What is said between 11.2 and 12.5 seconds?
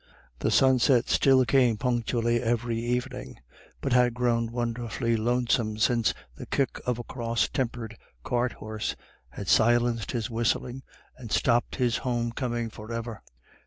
stopped his home